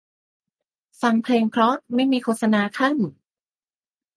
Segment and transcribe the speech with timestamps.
[1.01, 2.95] ฟังเพลงเพราะไม่มีโฆษณาคั่น